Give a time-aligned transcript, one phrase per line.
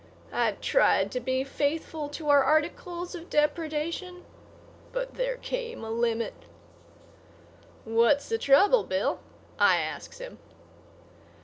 [0.33, 4.25] I tried to be faithful to our articles of depredation;
[4.91, 6.33] but there came a limit."
[7.85, 9.19] "What's the trouble, Bill?"
[9.59, 10.39] I asks him.